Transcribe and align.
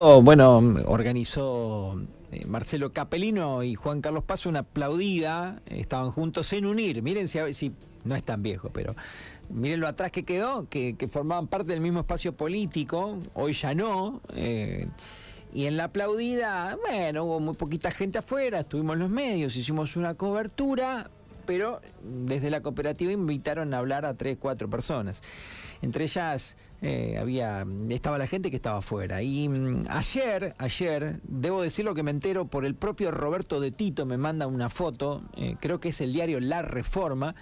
Oh, 0.00 0.22
bueno, 0.22 0.58
organizó 0.86 2.00
eh, 2.30 2.46
Marcelo 2.46 2.92
Capelino 2.92 3.64
y 3.64 3.74
Juan 3.74 4.00
Carlos 4.00 4.22
Paso 4.22 4.48
una 4.48 4.60
aplaudida, 4.60 5.60
estaban 5.66 6.12
juntos 6.12 6.52
en 6.52 6.66
unir, 6.66 7.02
miren 7.02 7.26
si, 7.26 7.40
si 7.52 7.72
no 8.04 8.14
es 8.14 8.22
tan 8.22 8.40
viejo, 8.40 8.70
pero 8.72 8.94
miren 9.48 9.80
lo 9.80 9.88
atrás 9.88 10.12
que 10.12 10.22
quedó, 10.22 10.68
que, 10.68 10.94
formaban 11.10 11.48
parte 11.48 11.72
del 11.72 11.80
mismo 11.80 11.98
espacio 11.98 12.32
político, 12.32 13.18
hoy 13.34 13.54
ya 13.54 13.74
no, 13.74 14.20
eh, 14.36 14.86
y 15.52 15.66
en 15.66 15.76
la 15.76 15.84
aplaudida, 15.84 16.78
bueno, 16.86 17.24
hubo 17.24 17.40
muy 17.40 17.56
poquita 17.56 17.90
gente 17.90 18.18
afuera, 18.18 18.60
estuvimos 18.60 18.96
los 18.98 19.10
medios, 19.10 19.56
hicimos 19.56 19.96
una 19.96 20.14
cobertura, 20.14 21.10
pero 21.48 21.80
desde 22.02 22.50
la 22.50 22.60
cooperativa 22.60 23.10
invitaron 23.10 23.72
a 23.72 23.78
hablar 23.78 24.04
a 24.04 24.12
tres, 24.12 24.36
cuatro 24.38 24.68
personas. 24.68 25.22
Entre 25.80 26.04
ellas 26.04 26.58
eh, 26.82 27.16
había, 27.18 27.64
estaba 27.88 28.18
la 28.18 28.26
gente 28.26 28.50
que 28.50 28.56
estaba 28.56 28.80
afuera. 28.80 29.22
Y 29.22 29.48
mm, 29.48 29.84
ayer, 29.88 30.54
ayer, 30.58 31.20
debo 31.22 31.62
decirlo 31.62 31.94
que 31.94 32.02
me 32.02 32.10
entero 32.10 32.44
por 32.48 32.66
el 32.66 32.74
propio 32.74 33.12
Roberto 33.12 33.60
de 33.60 33.70
Tito, 33.70 34.04
me 34.04 34.18
manda 34.18 34.46
una 34.46 34.68
foto, 34.68 35.22
eh, 35.38 35.56
creo 35.58 35.80
que 35.80 35.88
es 35.88 36.02
el 36.02 36.12
diario 36.12 36.38
La 36.38 36.60
Reforma, 36.60 37.34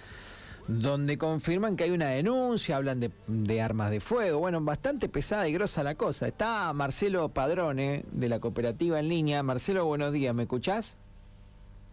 donde 0.69 1.17
confirman 1.17 1.75
que 1.75 1.83
hay 1.83 1.91
una 1.91 2.07
denuncia, 2.07 2.77
hablan 2.77 3.01
de, 3.01 3.11
de, 3.27 3.61
armas 3.61 3.91
de 3.91 3.99
fuego. 3.99 4.39
Bueno, 4.39 4.61
bastante 4.61 5.09
pesada 5.09 5.49
y 5.49 5.51
grosa 5.51 5.83
la 5.83 5.95
cosa. 5.95 6.27
Está 6.27 6.71
Marcelo 6.71 7.27
Padrone 7.27 8.05
de 8.09 8.29
la 8.29 8.39
cooperativa 8.39 9.01
en 9.01 9.09
línea. 9.09 9.43
Marcelo, 9.43 9.83
buenos 9.83 10.13
días, 10.13 10.33
¿me 10.33 10.43
escuchás? 10.43 10.95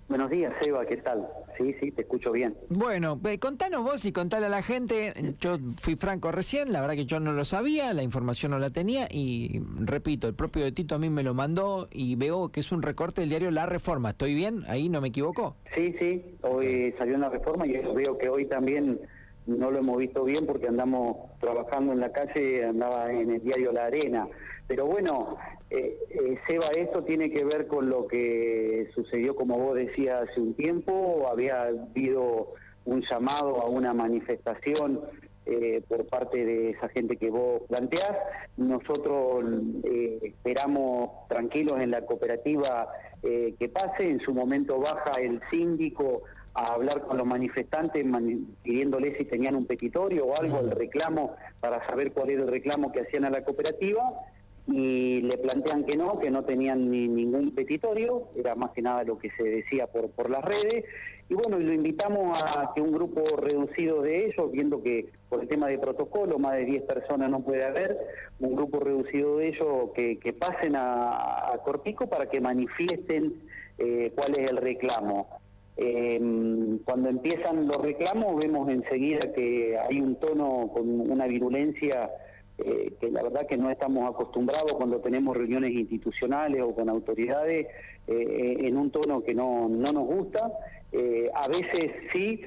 Buenos 0.09 0.31
días, 0.31 0.53
Eva, 0.61 0.85
¿qué 0.85 0.99
tal? 0.99 1.27
Sí, 1.57 1.75
sí, 1.81 1.91
te 1.91 2.03
escucho 2.03 2.31
bien. 2.31 2.55
Bueno, 2.69 3.19
contanos 3.41 3.83
vos 3.83 4.05
y 4.05 4.13
contale 4.13 4.47
a 4.47 4.51
la 4.51 4.63
gente. 4.63 5.15
Yo 5.41 5.57
fui 5.81 5.97
franco 5.97 6.31
recién, 6.31 6.73
la 6.73 6.83
verdad 6.83 6.95
que 6.95 7.07
yo 7.07 7.21
no 7.21 7.33
lo 7.33 7.45
sabía, 7.47 7.93
la 7.95 8.03
información 8.03 8.53
no 8.53 8.59
la 8.59 8.71
tenía 8.71 9.09
y 9.11 9.63
repito, 9.79 10.29
el 10.29 10.35
propio 10.35 10.65
de 10.65 10.73
Tito 10.73 10.95
a 10.95 10.99
mí 10.99 11.09
me 11.09 11.23
lo 11.23 11.33
mandó 11.33 11.89
y 11.91 12.17
veo 12.17 12.51
que 12.51 12.61
es 12.61 12.71
un 12.71 12.83
recorte 12.83 13.23
del 13.23 13.31
diario 13.31 13.51
La 13.51 13.65
Reforma. 13.65 14.11
¿Estoy 14.11 14.35
bien? 14.35 14.63
¿Ahí 14.69 14.91
no 14.91 15.01
me 15.01 15.09
equivoco? 15.09 15.57
Sí, 15.75 15.95
sí, 15.99 16.23
hoy 16.43 16.95
salió 16.99 17.15
en 17.15 17.23
La 17.23 17.31
Reforma 17.31 17.67
y 17.67 17.73
veo 17.73 18.19
que 18.19 18.29
hoy 18.29 18.47
también 18.47 19.01
no 19.47 19.71
lo 19.71 19.79
hemos 19.79 19.99
visto 19.99 20.25
bien 20.25 20.47
porque 20.47 20.69
andamos 20.69 21.17
trabajando 21.41 21.93
en 21.93 22.01
la 22.01 22.13
calle, 22.13 22.65
andaba 22.65 23.13
en 23.13 23.31
el 23.31 23.43
diario 23.43 23.73
La 23.73 23.87
Arena. 23.87 24.29
Pero 24.67 24.87
bueno, 24.87 25.37
eh, 25.71 25.99
eh, 26.11 26.39
Seba, 26.47 26.69
esto 26.69 27.05
tiene 27.05 27.31
que 27.31 27.45
ver 27.45 27.67
con 27.67 27.91
lo 27.91 28.07
que 28.07 28.89
sucedió, 28.95 29.35
como 29.37 29.59
vos 29.59 29.75
decías, 29.77 30.29
hace 30.29 30.41
un 30.41 30.55
tiempo. 30.55 31.29
Había 31.31 31.65
habido 31.65 32.55
un 32.87 33.03
llamado 33.03 33.61
a 33.61 33.67
una 33.67 33.93
manifestación 33.93 35.01
eh, 35.47 35.83
por 35.89 36.07
parte 36.07 36.45
de 36.45 36.71
esa 36.71 36.89
gente 36.89 37.17
que 37.17 37.31
vos 37.31 37.63
planteás. 37.69 38.17
Nosotros 38.57 39.45
eh, 39.85 40.19
esperamos 40.23 41.11
tranquilos 41.29 41.81
en 41.81 41.91
la 41.91 42.03
cooperativa 42.03 42.89
que 43.23 43.71
pase. 43.71 44.11
En 44.11 44.21
su 44.21 44.35
momento 44.35 44.79
baja 44.79 45.15
el 45.19 45.41
síndico 45.51 46.25
a 46.53 46.75
hablar 46.75 47.03
con 47.03 47.17
los 47.17 47.27
manifestantes 47.27 48.05
pidiéndoles 48.63 49.17
si 49.17 49.25
tenían 49.25 49.57
un 49.57 49.67
petitorio 49.67 50.27
o 50.27 50.37
algo, 50.39 50.61
el 50.61 50.71
reclamo, 50.71 51.35
para 51.61 51.85
saber 51.87 52.13
cuál 52.13 52.31
era 52.31 52.43
el 52.43 52.49
reclamo 52.49 52.93
que 52.93 53.01
hacían 53.01 53.25
a 53.25 53.31
la 53.31 53.43
cooperativa 53.43 54.03
y 54.67 55.21
le 55.21 55.37
plantean 55.39 55.85
que 55.85 55.97
no, 55.97 56.19
que 56.19 56.31
no 56.31 56.45
tenían 56.45 56.91
ni 56.91 57.07
ningún 57.07 57.55
petitorio, 57.55 58.29
era 58.35 58.55
más 58.55 58.71
que 58.71 58.81
nada 58.81 59.05
lo 59.05 59.19
que 59.19 59.31
se 59.31 59.43
decía 59.43 59.87
por, 59.87 60.11
por 60.11 60.31
las 60.31 60.43
redes, 60.43 60.85
y 61.29 61.35
bueno, 61.35 61.59
y 61.59 61.65
lo 61.65 61.73
invitamos 61.73 62.39
a 62.39 62.73
que 62.75 62.81
un 62.81 62.93
grupo 62.93 63.37
reducido 63.37 64.03
de 64.03 64.27
ellos, 64.27 64.51
viendo 64.53 64.83
que 64.83 65.07
por 65.29 65.41
el 65.41 65.49
tema 65.49 65.69
de 65.69 65.79
protocolo 65.79 66.39
más 66.39 66.55
de 66.55 66.65
10 66.65 66.83
personas 66.83 67.31
no 67.31 67.41
puede 67.41 67.65
haber, 67.65 67.99
un 68.41 68.55
grupo 68.55 68.81
reducido 68.81 69.39
de 69.39 69.49
ellos 69.49 69.91
que, 69.95 70.19
que 70.19 70.33
pasen 70.33 70.77
a, 70.77 71.53
a, 71.53 71.59
Cortico 71.65 72.09
para 72.09 72.29
que 72.29 72.41
manifiesten 72.41 73.35
eh, 73.79 74.13
cuál 74.15 74.35
es 74.39 74.51
el 74.51 74.57
reclamo. 74.59 75.29
Eh, 75.77 76.21
cuando 76.85 77.09
empiezan 77.09 77.67
los 77.67 77.79
reclamos 77.79 78.37
vemos 78.37 78.69
enseguida 78.69 79.33
que 79.33 79.77
hay 79.77 80.01
un 80.01 80.15
tono 80.17 80.71
con 80.73 81.11
una 81.11 81.27
virulencia 81.27 82.11
eh, 82.59 82.95
que 83.01 83.11
la 83.11 83.23
verdad 83.23 83.47
que 83.47 83.57
no 83.57 83.71
estamos 83.71 84.09
acostumbrados 84.09 84.75
cuando 84.75 85.01
tenemos 85.01 85.37
reuniones 85.37 85.73
institucionales 85.73 86.63
o 86.63 86.75
con 86.75 86.89
autoridades 86.89 87.67
eh, 88.07 88.57
en 88.61 88.77
un 88.77 88.91
tono 88.91 89.23
que 89.23 89.35
no, 89.35 89.69
no 89.69 89.93
nos 89.93 90.07
gusta. 90.07 90.53
Eh, 90.93 91.29
a 91.35 91.49
veces 91.49 91.93
sí 92.13 92.41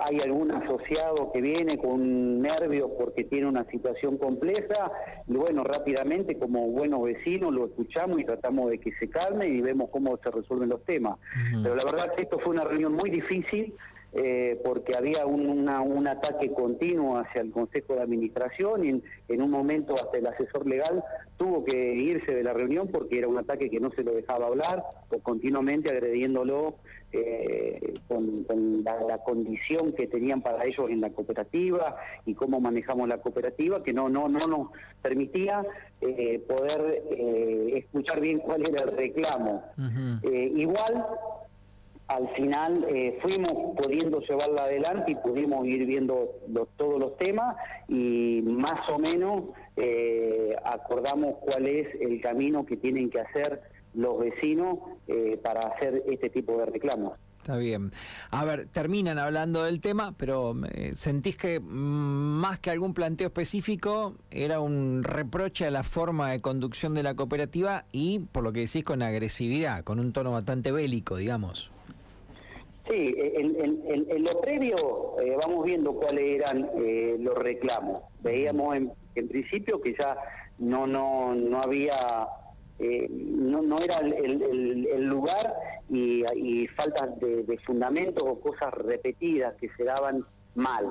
hay 0.00 0.20
algún 0.20 0.52
asociado 0.52 1.32
que 1.32 1.40
viene 1.40 1.76
con 1.76 2.40
nervios 2.40 2.88
porque 2.96 3.24
tiene 3.24 3.48
una 3.48 3.64
situación 3.64 4.16
compleja 4.16 4.92
y 5.26 5.32
bueno, 5.32 5.64
rápidamente 5.64 6.38
como 6.38 6.68
buenos 6.68 7.02
vecinos 7.02 7.52
lo 7.52 7.66
escuchamos 7.66 8.20
y 8.20 8.24
tratamos 8.24 8.70
de 8.70 8.78
que 8.78 8.92
se 8.92 9.10
calme 9.10 9.48
y 9.48 9.60
vemos 9.60 9.90
cómo 9.90 10.16
se 10.18 10.30
resuelven 10.30 10.68
los 10.68 10.84
temas. 10.84 11.18
Pero 11.64 11.74
la 11.74 11.84
verdad 11.84 12.14
que 12.14 12.22
esto 12.22 12.38
fue 12.38 12.52
una 12.52 12.62
reunión 12.62 12.92
muy 12.92 13.10
difícil 13.10 13.74
eh, 14.14 14.58
porque 14.64 14.96
había 14.96 15.26
un, 15.26 15.68
un, 15.68 16.08
ataque 16.08 16.50
continuo 16.50 17.18
hacia 17.18 17.42
el 17.42 17.50
Consejo 17.50 17.94
de 17.94 18.00
Administración 18.00 18.84
y 18.86 19.02
en, 19.28 19.42
un 19.42 19.50
momento 19.50 19.96
hasta 19.96 20.16
el 20.16 20.26
asesor 20.26 20.66
legal 20.66 21.04
tuvo 21.36 21.62
que 21.62 21.94
irse 21.94 22.34
de 22.34 22.42
la 22.42 22.54
reunión 22.54 22.88
porque 22.88 23.18
era 23.18 23.28
un 23.28 23.36
ataque 23.36 23.68
que 23.68 23.80
no 23.80 23.90
se 23.90 24.02
lo 24.02 24.14
dejaba 24.14 24.37
hablar 24.46 24.84
o 25.10 25.18
continuamente 25.18 25.90
agrediéndolo 25.90 26.76
eh, 27.12 27.94
con, 28.06 28.44
la, 28.84 29.18
condición 29.24 29.92
que 29.92 30.06
tenían 30.06 30.42
para 30.42 30.64
ellos 30.64 30.90
en 30.90 31.00
la 31.00 31.10
cooperativa 31.10 31.96
y 32.26 32.34
cómo 32.34 32.60
manejamos 32.60 33.08
la 33.08 33.18
cooperativa 33.18 33.82
que 33.82 33.92
no 33.92 34.08
no 34.08 34.28
no 34.28 34.46
nos 34.46 34.68
permitía 35.02 35.64
eh, 36.00 36.38
poder 36.46 37.02
escuchar 37.74 38.20
bien 38.20 38.38
cuál 38.38 38.66
era 38.66 38.84
el 38.84 38.96
reclamo. 38.96 39.64
Igual 40.22 41.04
al 42.08 42.26
final 42.30 42.86
eh, 42.88 43.18
fuimos 43.20 43.76
pudiendo 43.76 44.20
llevarla 44.20 44.64
adelante 44.64 45.12
y 45.12 45.14
pudimos 45.14 45.66
ir 45.66 45.84
viendo 45.86 46.30
todos 46.76 46.98
los 46.98 47.16
temas 47.18 47.54
y 47.86 48.40
más 48.44 48.88
o 48.88 48.98
menos 48.98 49.44
eh, 49.76 50.56
acordamos 50.64 51.36
cuál 51.42 51.66
es 51.66 51.86
el 52.00 52.20
camino 52.22 52.64
que 52.64 52.78
tienen 52.78 53.10
que 53.10 53.20
hacer 53.20 53.60
los 53.98 54.18
vecinos 54.18 54.78
eh, 55.08 55.38
para 55.42 55.68
hacer 55.68 56.04
este 56.06 56.30
tipo 56.30 56.56
de 56.58 56.66
reclamos. 56.66 57.18
Está 57.38 57.56
bien. 57.56 57.92
A 58.30 58.44
ver, 58.44 58.66
terminan 58.66 59.18
hablando 59.18 59.64
del 59.64 59.80
tema, 59.80 60.14
pero 60.16 60.54
¿sentís 60.92 61.36
que 61.36 61.60
mm, 61.60 61.64
más 61.64 62.58
que 62.58 62.70
algún 62.70 62.94
planteo 62.94 63.28
específico 63.28 64.14
era 64.30 64.60
un 64.60 65.02
reproche 65.02 65.66
a 65.66 65.70
la 65.70 65.82
forma 65.82 66.30
de 66.30 66.40
conducción 66.40 66.94
de 66.94 67.02
la 67.02 67.14
cooperativa 67.14 67.84
y, 67.90 68.20
por 68.20 68.44
lo 68.44 68.52
que 68.52 68.60
decís, 68.60 68.84
con 68.84 69.02
agresividad, 69.02 69.82
con 69.82 69.98
un 69.98 70.12
tono 70.12 70.32
bastante 70.32 70.72
bélico, 70.72 71.16
digamos? 71.16 71.70
Sí, 72.88 73.14
en, 73.18 74.24
lo 74.24 74.40
previo 74.40 75.20
eh, 75.20 75.36
vamos 75.38 75.64
viendo 75.66 75.92
cuáles 75.92 76.36
eran 76.36 76.70
eh, 76.78 77.16
los 77.20 77.36
reclamos. 77.36 78.02
Veíamos 78.22 78.76
en, 78.76 79.28
principio 79.28 79.80
que 79.80 79.94
ya 79.98 80.16
no 80.58 80.86
no 80.86 81.34
no 81.34 81.60
había 81.60 82.28
eh, 82.78 83.06
no, 83.10 83.62
no 83.62 83.80
era 83.80 83.98
el, 83.98 85.04
lugar 85.04 85.52
y, 85.90 86.24
y 86.36 86.66
faltas 86.68 87.18
de, 87.20 87.42
de, 87.44 87.58
fundamentos 87.58 88.22
o 88.26 88.40
cosas 88.40 88.72
repetidas 88.74 89.54
que 89.56 89.68
se 89.76 89.84
daban 89.84 90.24
mal. 90.54 90.86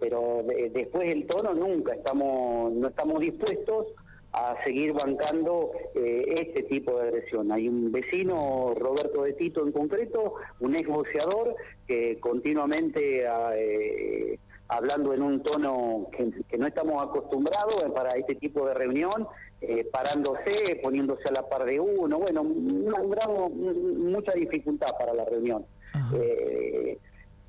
pero 0.00 0.42
después 0.72 1.14
el 1.14 1.26
tono 1.26 1.54
nunca 1.54 1.92
estamos 1.94 2.72
no 2.72 2.88
estamos 2.88 3.20
dispuestos 3.20 3.86
a 4.32 4.56
seguir 4.64 4.92
bancando 4.92 5.70
eh, 5.94 6.24
este 6.36 6.62
tipo 6.64 6.98
de 6.98 7.08
agresión. 7.08 7.50
Hay 7.50 7.68
un 7.68 7.90
vecino, 7.90 8.74
Roberto 8.76 9.22
de 9.22 9.32
Tito 9.32 9.64
en 9.64 9.72
concreto, 9.72 10.34
un 10.60 10.72
negociador 10.72 11.56
que 11.86 12.18
continuamente 12.20 13.24
eh, 13.24 14.38
hablando 14.68 15.14
en 15.14 15.22
un 15.22 15.42
tono 15.42 16.08
que, 16.12 16.58
no 16.58 16.66
estamos 16.66 17.02
acostumbrados 17.02 17.90
para 17.94 18.16
este 18.16 18.34
tipo 18.34 18.66
de 18.66 18.74
reunión, 18.74 19.26
eh, 19.60 19.84
parándose, 19.90 20.80
poniéndose 20.82 21.28
a 21.28 21.32
la 21.32 21.48
par 21.48 21.64
de 21.64 21.80
uno, 21.80 22.18
bueno, 22.18 22.42
un, 22.42 24.12
mucha 24.12 24.32
dificultad 24.32 24.96
para 24.98 25.14
la 25.14 25.24
reunión. 25.24 25.64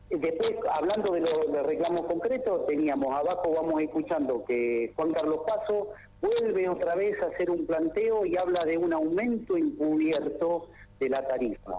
Después, 0.09 0.56
hablando 0.71 1.13
de 1.13 1.21
los 1.21 1.65
reclamos 1.67 2.07
concretos, 2.07 2.65
teníamos 2.65 3.15
abajo, 3.15 3.53
vamos 3.53 3.79
escuchando 3.83 4.44
que 4.44 4.91
Juan 4.95 5.11
Carlos 5.13 5.41
Paso 5.45 5.89
vuelve 6.19 6.67
otra 6.67 6.95
vez 6.95 7.21
a 7.21 7.27
hacer 7.27 7.51
un 7.51 7.67
planteo 7.67 8.25
y 8.25 8.35
habla 8.35 8.65
de 8.65 8.77
un 8.77 8.91
aumento 8.91 9.56
encubierto 9.56 10.67
de 11.00 11.09
la 11.09 11.27
tarifa. 11.27 11.73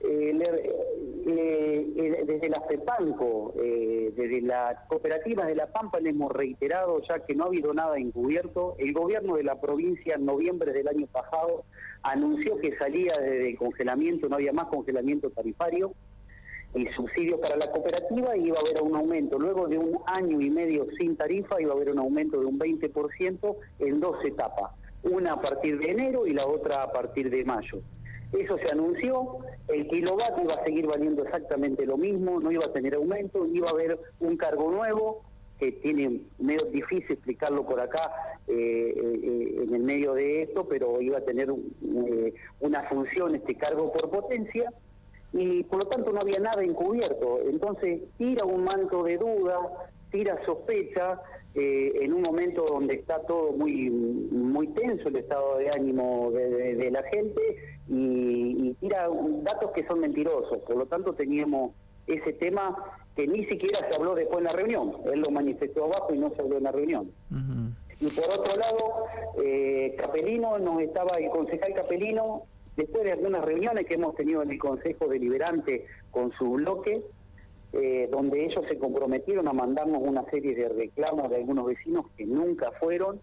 Eh, 0.00 0.38
eh, 1.26 1.75
desde 1.96 2.48
la 2.50 2.60
FEPANCO, 2.60 3.54
eh, 3.58 4.12
desde 4.14 4.42
las 4.42 4.86
cooperativas 4.86 5.46
de 5.46 5.54
La 5.54 5.66
Pampa 5.66 5.98
le 5.98 6.10
hemos 6.10 6.30
reiterado 6.30 7.00
ya 7.08 7.20
que 7.20 7.34
no 7.34 7.44
ha 7.44 7.46
habido 7.46 7.72
nada 7.72 7.96
encubierto. 7.96 8.74
El 8.78 8.92
gobierno 8.92 9.36
de 9.36 9.44
la 9.44 9.60
provincia 9.60 10.14
en 10.14 10.26
noviembre 10.26 10.72
del 10.72 10.88
año 10.88 11.06
pasado 11.06 11.64
anunció 12.02 12.58
que 12.58 12.76
salía 12.76 13.14
desde 13.18 13.50
el 13.50 13.56
congelamiento, 13.56 14.28
no 14.28 14.36
había 14.36 14.52
más 14.52 14.66
congelamiento 14.66 15.30
tarifario 15.30 15.92
y 16.74 16.86
subsidios 16.88 17.40
para 17.40 17.56
la 17.56 17.70
cooperativa 17.70 18.36
y 18.36 18.48
iba 18.48 18.58
a 18.58 18.60
haber 18.60 18.82
un 18.82 18.94
aumento. 18.94 19.38
Luego 19.38 19.66
de 19.66 19.78
un 19.78 19.98
año 20.06 20.40
y 20.40 20.50
medio 20.50 20.86
sin 20.98 21.16
tarifa 21.16 21.60
iba 21.60 21.72
a 21.72 21.76
haber 21.76 21.90
un 21.90 21.98
aumento 21.98 22.38
de 22.38 22.46
un 22.46 22.58
20% 22.58 23.56
en 23.78 24.00
dos 24.00 24.22
etapas. 24.24 24.72
una 25.02 25.34
a 25.34 25.40
partir 25.40 25.78
de 25.78 25.92
enero 25.92 26.26
y 26.26 26.34
la 26.34 26.46
otra 26.46 26.82
a 26.82 26.92
partir 26.92 27.30
de 27.30 27.44
mayo. 27.44 27.80
Eso 28.32 28.58
se 28.58 28.70
anunció, 28.70 29.38
el 29.68 29.86
kilovatio 29.88 30.44
iba 30.44 30.54
a 30.54 30.64
seguir 30.64 30.86
valiendo 30.86 31.22
exactamente 31.22 31.86
lo 31.86 31.96
mismo, 31.96 32.40
no 32.40 32.50
iba 32.50 32.66
a 32.66 32.72
tener 32.72 32.94
aumento, 32.94 33.46
iba 33.46 33.68
a 33.68 33.72
haber 33.72 33.98
un 34.20 34.36
cargo 34.36 34.70
nuevo, 34.70 35.22
que 35.58 35.72
tiene 35.72 36.20
medio 36.38 36.66
difícil 36.66 37.12
explicarlo 37.12 37.64
por 37.64 37.80
acá 37.80 38.10
eh, 38.46 38.94
eh, 38.96 39.62
en 39.62 39.74
el 39.74 39.82
medio 39.82 40.14
de 40.14 40.42
esto, 40.42 40.68
pero 40.68 41.00
iba 41.00 41.18
a 41.18 41.22
tener 41.22 41.48
eh, 41.50 42.34
una 42.60 42.82
función 42.84 43.34
este 43.34 43.54
cargo 43.54 43.92
por 43.92 44.10
potencia 44.10 44.72
y 45.32 45.64
por 45.64 45.80
lo 45.80 45.86
tanto 45.86 46.12
no 46.12 46.20
había 46.20 46.38
nada 46.38 46.62
encubierto. 46.62 47.40
Entonces 47.42 48.02
tira 48.18 48.44
un 48.44 48.64
manto 48.64 49.02
de 49.04 49.16
duda, 49.16 49.58
tira 50.10 50.38
sospecha 50.44 51.20
en 51.58 52.12
un 52.12 52.20
momento 52.20 52.66
donde 52.66 52.96
está 52.96 53.18
todo 53.22 53.52
muy 53.52 53.88
muy 53.88 54.68
tenso 54.68 55.08
el 55.08 55.16
estado 55.16 55.56
de 55.56 55.70
ánimo 55.70 56.30
de, 56.30 56.90
la 56.90 57.02
gente 57.04 57.40
y, 57.88 58.68
y 58.68 58.74
tira 58.80 59.08
datos 59.42 59.70
que 59.72 59.86
son 59.86 60.00
mentirosos. 60.00 60.58
Por 60.60 60.76
lo 60.76 60.86
tanto 60.86 61.12
teníamos 61.14 61.72
ese 62.06 62.32
tema 62.34 62.76
que 63.14 63.26
ni 63.26 63.44
siquiera 63.46 63.86
se 63.88 63.94
habló 63.94 64.14
después 64.14 64.38
en 64.38 64.44
la 64.44 64.52
reunión. 64.52 64.92
Él 65.12 65.20
lo 65.20 65.30
manifestó 65.30 65.84
abajo 65.84 66.14
y 66.14 66.18
no 66.18 66.30
se 66.30 66.42
habló 66.42 66.58
en 66.58 66.64
la 66.64 66.72
reunión. 66.72 67.10
Y 67.98 68.08
por 68.08 68.30
otro 68.30 68.56
lado, 68.56 69.06
eh, 69.42 69.94
Capelino 69.98 70.58
nos 70.58 70.82
estaba, 70.82 71.16
el 71.16 71.30
concejal 71.30 71.72
Capelino, 71.74 72.42
después 72.76 73.04
de 73.04 73.12
algunas 73.12 73.42
reuniones 73.42 73.86
que 73.86 73.94
hemos 73.94 74.14
tenido 74.14 74.42
en 74.42 74.50
el 74.50 74.58
Consejo 74.58 75.08
Deliberante 75.08 75.86
con 76.10 76.30
su 76.32 76.52
bloque, 76.52 77.02
eh, 77.72 78.08
donde 78.10 78.44
ellos 78.44 78.64
se 78.68 78.78
comprometieron 78.78 79.48
a 79.48 79.54
mandarnos 79.54 80.02
una 80.02 80.24
serie 80.30 80.54
de 80.54 80.68
reclamos 80.68 81.30
de 81.30 81.36
algunos 81.36 81.66
vecinos 81.66 82.04
que 82.16 82.26
nunca 82.26 82.70
fueron, 82.72 83.20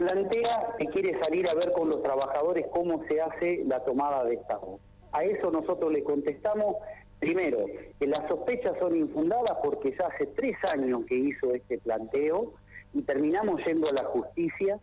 plantea 0.00 0.76
que 0.78 0.86
quiere 0.86 1.20
salir 1.20 1.46
a 1.46 1.54
ver 1.54 1.72
con 1.72 1.90
los 1.90 2.02
trabajadores 2.02 2.66
cómo 2.72 3.04
se 3.06 3.20
hace 3.20 3.62
la 3.66 3.84
tomada 3.84 4.24
de 4.24 4.34
Estado. 4.34 4.80
A 5.12 5.24
eso 5.24 5.50
nosotros 5.50 5.92
le 5.92 6.02
contestamos 6.02 6.76
Primero, 7.20 7.66
que 7.98 8.06
las 8.06 8.26
sospechas 8.28 8.78
son 8.78 8.96
infundadas 8.96 9.58
porque 9.62 9.94
ya 9.96 10.06
hace 10.06 10.26
tres 10.28 10.56
años 10.64 11.02
que 11.06 11.16
hizo 11.16 11.52
este 11.52 11.76
planteo 11.76 12.54
y 12.94 13.02
terminamos 13.02 13.62
yendo 13.66 13.90
a 13.90 13.92
la 13.92 14.04
justicia, 14.04 14.80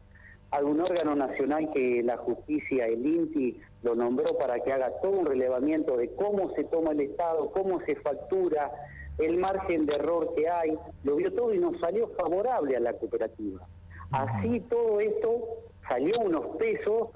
a 0.52 0.60
un 0.60 0.80
órgano 0.80 1.16
nacional 1.16 1.72
que 1.74 2.04
la 2.04 2.16
justicia, 2.18 2.86
el 2.86 3.04
INTI, 3.04 3.60
lo 3.82 3.96
nombró 3.96 4.38
para 4.38 4.60
que 4.60 4.72
haga 4.72 4.92
todo 5.02 5.14
un 5.14 5.26
relevamiento 5.26 5.98
de 5.98 6.14
cómo 6.14 6.54
se 6.54 6.64
toma 6.66 6.92
el 6.92 7.02
Estado, 7.02 7.50
cómo 7.52 7.82
se 7.86 7.96
factura, 7.96 8.72
el 9.18 9.38
margen 9.38 9.86
de 9.86 9.96
error 9.96 10.34
que 10.36 10.50
hay, 10.50 10.78
lo 11.04 11.16
vio 11.16 11.34
todo 11.34 11.54
y 11.54 11.60
nos 11.60 11.80
salió 11.80 12.08
favorable 12.10 12.76
a 12.76 12.80
la 12.80 12.94
cooperativa. 12.94 13.68
Así 14.12 14.60
todo 14.70 15.00
esto 15.00 15.44
salió 15.88 16.20
unos 16.20 16.56
pesos, 16.58 17.10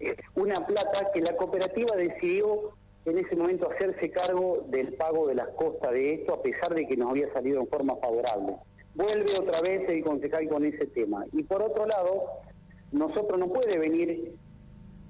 eh, 0.00 0.16
una 0.34 0.66
plata 0.66 1.10
que 1.12 1.20
la 1.20 1.36
cooperativa 1.36 1.96
decidió 1.96 2.72
en 3.04 3.18
ese 3.18 3.36
momento 3.36 3.70
hacerse 3.70 4.10
cargo 4.10 4.64
del 4.68 4.94
pago 4.94 5.28
de 5.28 5.36
las 5.36 5.48
costas 5.50 5.92
de 5.92 6.14
esto, 6.14 6.34
a 6.34 6.42
pesar 6.42 6.74
de 6.74 6.86
que 6.86 6.96
nos 6.96 7.10
había 7.10 7.32
salido 7.32 7.60
en 7.60 7.68
forma 7.68 7.96
favorable. 7.96 8.56
Vuelve 8.94 9.38
otra 9.38 9.60
vez 9.60 9.88
el 9.88 10.02
concejal 10.02 10.48
con 10.48 10.64
ese 10.64 10.86
tema. 10.86 11.24
Y 11.32 11.42
por 11.44 11.62
otro 11.62 11.86
lado, 11.86 12.24
nosotros 12.92 13.38
no 13.38 13.48
puede 13.48 13.78
venir 13.78 14.34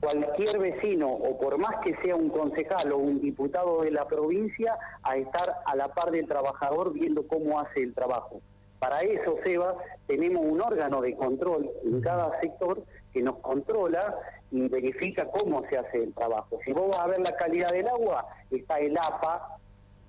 cualquier 0.00 0.58
vecino, 0.58 1.08
o 1.08 1.38
por 1.38 1.58
más 1.58 1.76
que 1.82 1.96
sea 2.02 2.16
un 2.16 2.30
concejal 2.30 2.92
o 2.92 2.98
un 2.98 3.20
diputado 3.20 3.82
de 3.82 3.90
la 3.90 4.06
provincia, 4.06 4.76
a 5.02 5.16
estar 5.16 5.56
a 5.64 5.76
la 5.76 5.88
par 5.88 6.10
del 6.10 6.26
trabajador 6.26 6.92
viendo 6.92 7.26
cómo 7.26 7.60
hace 7.60 7.82
el 7.82 7.94
trabajo. 7.94 8.40
Para 8.78 9.00
eso, 9.00 9.36
Seba, 9.44 9.74
tenemos 10.06 10.44
un 10.44 10.60
órgano 10.60 11.00
de 11.00 11.16
control 11.16 11.70
en 11.84 12.00
cada 12.02 12.38
sector 12.40 12.82
que 13.12 13.22
nos 13.22 13.38
controla 13.38 14.14
y 14.50 14.68
verifica 14.68 15.26
cómo 15.30 15.66
se 15.68 15.78
hace 15.78 16.04
el 16.04 16.14
trabajo. 16.14 16.58
Si 16.64 16.72
vos 16.72 16.90
vas 16.90 17.00
a 17.00 17.06
ver 17.06 17.20
la 17.20 17.34
calidad 17.34 17.72
del 17.72 17.88
agua, 17.88 18.26
está 18.50 18.78
el 18.78 18.96
APA 18.98 19.56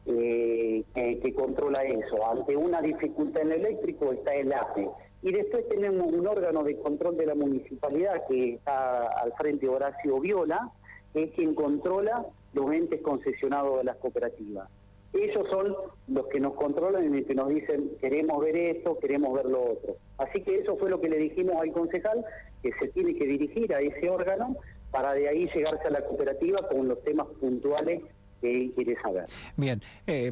eh, 0.06 0.84
que, 0.94 1.34
controla 1.34 1.84
eso. 1.84 2.30
Ante 2.30 2.56
una 2.56 2.82
dificultad 2.82 3.44
en 3.44 3.52
el 3.54 3.66
eléctrico 3.66 4.12
está 4.12 4.34
el 4.34 4.52
APE. 4.52 4.90
Y 5.28 5.34
después 5.34 5.68
tenemos 5.68 6.08
un 6.14 6.26
órgano 6.26 6.64
de 6.64 6.78
control 6.78 7.18
de 7.18 7.26
la 7.26 7.36
municipalidad 7.36 8.26
que 8.30 8.54
está 8.54 9.08
al 9.08 9.34
frente 9.34 9.68
Horacio 9.68 10.22
Viola, 10.22 10.72
que 11.14 11.24
es 11.24 11.32
quien 11.32 11.54
controla 11.54 12.26
los 12.54 12.72
entes 12.72 13.02
concesionados 13.02 13.80
de 13.80 13.84
las 13.84 13.98
cooperativas. 13.98 14.70
Ellos 15.12 15.46
son 15.50 15.76
los 16.08 16.28
que 16.28 16.40
nos 16.40 16.54
controlan 16.54 17.14
y 17.14 17.26
que 17.26 17.36
nos 17.36 17.50
dicen 17.50 17.92
queremos 18.00 18.42
ver 18.42 18.56
esto, 18.56 18.98
queremos 19.00 19.34
ver 19.34 19.48
lo 19.48 19.72
otro. 19.72 19.98
Así 20.18 20.40
que 20.44 20.60
eso 20.60 20.78
fue 20.78 20.90
lo 20.90 21.02
que 21.02 21.10
le 21.10 21.18
dijimos 21.18 21.58
al 21.58 21.74
concejal, 21.74 22.24
que 22.64 22.72
se 22.80 22.88
tiene 22.88 23.14
que 23.14 23.26
dirigir 23.26 23.74
a 23.74 23.82
ese 23.82 24.10
órgano 24.10 24.56
para 24.92 25.12
de 25.12 25.28
ahí 25.28 25.50
llegarse 25.54 25.88
a 25.90 25.92
la 25.92 26.06
cooperativa 26.06 26.66
con 26.70 26.88
los 26.88 27.04
temas 27.04 27.28
puntuales 27.42 28.02
que 28.42 28.52
él 28.52 28.72
quiere 28.76 28.96
saber. 29.02 29.26
Bien, 29.56 29.82
eh, 30.06 30.32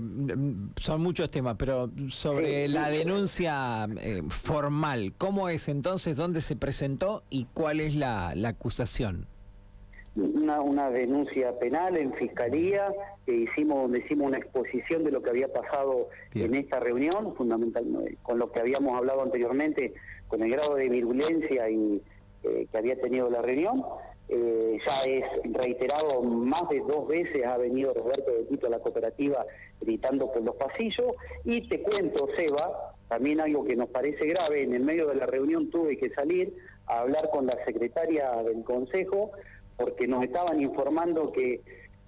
son 0.78 1.02
muchos 1.02 1.30
temas, 1.32 1.56
pero 1.58 1.90
sobre 2.10 2.68
la 2.68 2.90
denuncia 2.90 3.88
eh, 4.02 4.22
formal, 4.30 5.14
¿cómo 5.18 5.50
es 5.50 5.70
entonces? 5.70 6.16
¿Dónde 6.16 6.42
se 6.42 6.56
presentó 6.56 7.24
y 7.30 7.48
cuál 7.54 7.80
es 7.80 7.96
la 7.96 8.34
acusación? 8.46 9.28
una, 10.16 10.62
una 10.62 10.90
denuncia 10.90 11.58
penal 11.60 11.98
en 11.98 12.14
fiscalía 12.14 12.94
que 13.26 13.36
hicimos 13.36 13.82
donde 13.84 14.00
hicimos 14.00 14.28
una 14.28 14.38
exposición 14.38 15.04
de 15.04 15.12
lo 15.12 15.22
que 15.22 15.30
había 15.30 15.52
pasado 15.52 16.10
en 16.34 16.56
esta 16.56 16.80
reunión 16.80 17.36
fundamentalmente 17.36 18.18
con 18.24 18.40
lo 18.40 18.52
que 18.52 18.60
habíamos 18.60 18.98
hablado 18.98 19.24
anteriormente 19.24 19.94
con 20.28 20.42
el 20.42 20.52
grado 20.52 20.76
de 20.76 20.90
virulencia 20.90 21.70
y 21.70 22.02
eh, 22.44 22.68
que 22.72 22.78
había 22.78 23.00
tenido 23.00 23.30
la 23.30 23.42
reunión 23.42 23.84
eh, 24.30 24.78
ya 24.86 25.04
es 25.04 25.24
reiterado 25.54 26.22
más 26.24 26.68
de 26.70 26.80
dos 26.80 27.08
veces 27.08 27.46
ha 27.46 27.58
venido 27.58 27.94
Roberto 27.94 28.32
de 28.32 28.46
Tito 28.46 28.68
a 28.68 28.72
la 28.72 28.80
cooperativa 28.80 29.46
gritando 29.82 30.32
por 30.32 30.42
los 30.42 30.56
pasillos 30.56 31.14
y 31.44 31.68
te 31.68 31.82
cuento 31.82 32.28
Seba 32.36 32.96
también 33.08 33.40
algo 33.40 33.64
que 33.66 33.76
nos 33.76 33.90
parece 33.90 34.26
grave 34.26 34.64
en 34.64 34.74
el 34.74 34.84
medio 34.84 35.08
de 35.08 35.16
la 35.16 35.28
reunión 35.28 35.70
tuve 35.70 35.98
que 35.98 36.10
salir 36.10 36.56
a 36.88 37.02
hablar 37.02 37.30
con 37.32 37.46
la 37.46 37.64
secretaria 37.66 38.32
del 38.44 38.64
consejo 38.64 39.32
porque 39.78 40.08
nos 40.08 40.24
estaban 40.24 40.62
informando 40.62 41.32
que 41.32 41.62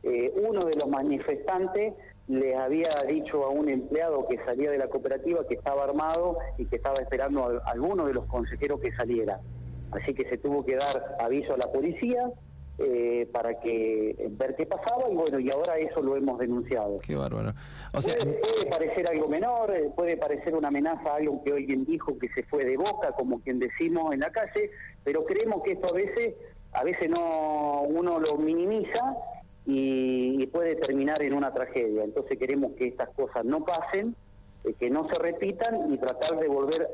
eh, 0.03 0.33
uno 0.35 0.65
de 0.65 0.75
los 0.75 0.87
manifestantes 0.87 1.93
les 2.27 2.55
había 2.55 3.03
dicho 3.07 3.45
a 3.45 3.49
un 3.49 3.69
empleado 3.69 4.27
que 4.27 4.37
salía 4.45 4.71
de 4.71 4.77
la 4.77 4.87
cooperativa 4.87 5.47
que 5.47 5.55
estaba 5.55 5.83
armado 5.83 6.37
y 6.57 6.65
que 6.65 6.75
estaba 6.75 6.99
esperando 6.99 7.45
a, 7.45 7.71
alguno 7.71 8.05
de 8.05 8.13
los 8.13 8.25
consejeros 8.25 8.81
que 8.81 8.91
saliera. 8.93 9.39
Así 9.92 10.13
que 10.13 10.28
se 10.30 10.38
tuvo 10.38 10.66
que 10.66 10.75
dar 10.75 11.16
aviso 11.19 11.54
a 11.54 11.57
la 11.57 11.72
policía 11.72 12.30
eh, 12.80 13.27
para 13.32 13.60
que 13.60 14.15
ver 14.32 14.56
qué 14.56 14.65
pasaba 14.65 15.10
y 15.10 15.15
bueno, 15.15 15.39
y 15.39 15.50
ahora 15.50 15.77
eso 15.77 16.01
lo 16.01 16.15
hemos 16.15 16.38
denunciado. 16.38 17.00
Qué 17.00 17.15
bárbaro. 17.15 17.53
O 17.94 18.01
sea, 18.01 18.15
puede, 18.15 18.34
puede, 18.34 18.65
parecer 18.67 19.08
algo 19.08 19.27
menor, 19.27 19.74
eh, 19.75 19.89
puede 19.96 20.17
parecer 20.17 20.53
una 20.53 20.67
amenaza 20.67 21.15
algo 21.15 21.44
que 21.44 21.53
alguien 21.53 21.86
dijo 21.86 22.17
que 22.20 22.29
se 22.29 22.44
fue 22.44 22.65
de 22.65 22.77
boca, 22.77 23.13
como 23.13 23.39
quien 23.39 23.60
decimos 23.60 24.13
en 24.13 24.20
la 24.20 24.29
calle, 24.29 24.70
pero 25.03 25.25
creemos 25.25 25.63
que 25.63 25.72
esto 25.72 25.88
a 25.88 25.94
veces 25.94 26.36
a 26.74 26.84
veces 26.84 27.10
no 27.10 27.82
uno 27.82 28.20
lo 28.20 28.38
minimiza 28.38 29.15
y, 29.65 30.46
puede 30.48 30.75
terminar 30.75 31.22
en 31.22 31.34
una 31.34 31.53
tragedia. 31.53 32.03
Entonces 32.03 32.38
queremos 32.39 32.72
que 32.77 32.88
estas 32.88 33.10
cosas 33.10 33.44
no 33.44 33.65
pasen, 33.65 34.15
eh, 34.63 34.74
que 34.79 34.89
no 34.89 35.08
se 35.10 35.15
repitan 35.15 35.91
y 35.91 35.98
tratar 35.98 36.39
de 36.39 36.48
volver 36.48 36.88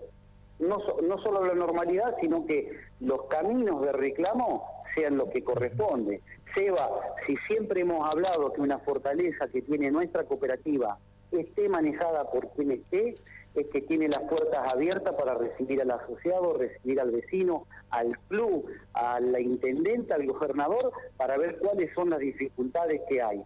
no, 0.68 0.78
no 1.02 1.18
solo 1.20 1.46
la 1.46 1.54
normalidad, 1.54 2.16
sino 2.20 2.46
que 2.46 2.72
los 3.00 3.26
caminos 3.26 3.82
de 3.82 3.92
reclamo 3.92 4.84
sean 4.96 5.18
lo 5.18 5.30
que 5.30 5.44
corresponde. 5.44 6.22
Seba, 6.54 6.90
si 7.26 7.36
siempre 7.48 7.82
hemos 7.82 8.10
hablado 8.10 8.54
que 8.54 8.62
una 8.62 8.80
fortaleza 8.80 9.48
que 9.48 9.62
tiene 9.62 9.92
nuestra 9.92 10.24
cooperativa 10.24 10.98
esté 11.32 11.68
manejada 11.68 12.30
por 12.30 12.50
quien 12.50 12.72
esté, 12.72 13.16
es 13.56 13.68
que 13.68 13.82
tiene 13.82 14.08
las 14.08 14.22
puertas 14.24 14.68
abiertas 14.72 15.14
para 15.16 15.36
recibir 15.36 15.82
al 15.82 15.92
asociado, 15.92 16.54
recibir 16.54 17.00
al 17.00 17.12
vecino, 17.12 17.66
al 17.92 18.18
club, 18.28 18.66
a 18.94 19.20
la 19.20 19.40
intendente, 19.40 20.14
al 20.14 20.26
gobernador, 20.26 20.92
para 21.18 21.38
ver 21.38 21.58
cuáles 21.60 21.94
son 21.94 22.10
las 22.10 22.20
dificultades 22.20 23.02
que 23.08 23.22
hay. 23.22 23.44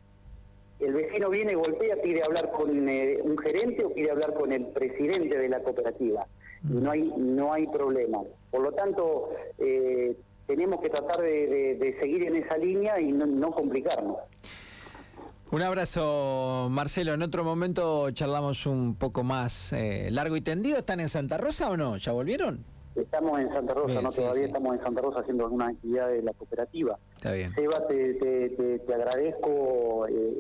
El 0.79 0.93
vecino 0.93 1.29
viene, 1.29 1.55
golpea, 1.55 1.95
pide 2.01 2.23
hablar 2.23 2.51
con 2.51 2.87
eh, 2.87 3.19
un 3.21 3.37
gerente 3.37 3.83
o 3.83 3.93
pide 3.93 4.11
hablar 4.11 4.33
con 4.33 4.51
el 4.51 4.67
presidente 4.67 5.37
de 5.37 5.49
la 5.49 5.61
cooperativa. 5.61 6.27
Y 6.63 6.73
no 6.73 6.91
hay, 6.91 7.13
no 7.17 7.53
hay 7.53 7.67
problema. 7.67 8.19
Por 8.51 8.61
lo 8.61 8.71
tanto, 8.71 9.29
eh, 9.57 10.15
tenemos 10.45 10.81
que 10.81 10.89
tratar 10.89 11.21
de, 11.21 11.95
seguir 11.99 12.23
en 12.27 12.37
esa 12.37 12.57
línea 12.57 12.99
y 12.99 13.11
no 13.11 13.51
complicarnos. 13.51 14.17
Un 15.49 15.61
abrazo, 15.61 16.67
Marcelo. 16.69 17.13
En 17.13 17.21
otro 17.21 17.45
momento 17.45 18.11
charlamos 18.11 18.65
un 18.65 18.95
poco 18.95 19.23
más 19.23 19.71
eh, 19.71 20.09
largo 20.11 20.35
y 20.35 20.41
tendido. 20.41 20.79
¿Están 20.79 20.99
en 20.99 21.07
Santa 21.07 21.37
Rosa 21.37 21.69
o 21.69 21.77
no? 21.77 21.95
¿Ya 21.95 22.11
volvieron? 22.11 22.65
Estamos 22.95 23.39
en 23.39 23.47
Santa 23.53 23.73
Rosa, 23.73 24.01
no 24.01 24.11
todavía 24.11 24.47
estamos 24.47 24.75
en 24.75 24.83
Santa 24.83 25.01
Rosa 25.01 25.19
haciendo 25.19 25.45
alguna 25.45 25.67
actividad 25.67 26.09
de 26.09 26.21
la 26.23 26.33
cooperativa. 26.33 26.97
Está 27.15 27.31
bien. 27.31 27.53
Seba, 27.53 27.87
te, 27.87 28.15
te, 28.15 28.79
te, 28.79 28.93
agradezco. 28.93 30.07
Eh, 30.07 30.35